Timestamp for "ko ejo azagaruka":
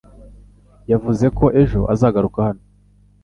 1.37-2.37